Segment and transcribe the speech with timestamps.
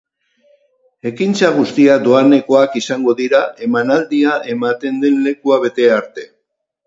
[1.09, 6.27] Ekintza guztiak doanekoak izango dira, emanaldia ematen den lekua bete arte.